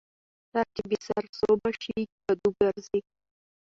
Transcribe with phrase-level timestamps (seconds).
[0.27, 2.99] ـ سر چې بې سر سوابه شي کدو ګرځي.